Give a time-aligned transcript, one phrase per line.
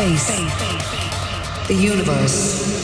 [0.00, 1.68] Space.
[1.68, 2.79] The universe.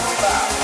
[0.00, 0.57] Out